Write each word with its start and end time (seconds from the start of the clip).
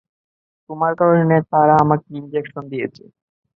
তোমার 0.69 0.91
কারণে 0.99 1.21
তারা 1.51 1.73
আমাকে 1.83 2.07
ইঞ্জেকশন 2.19 2.63
দিয়েছে। 2.71 3.03